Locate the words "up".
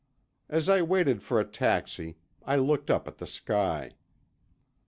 2.89-3.07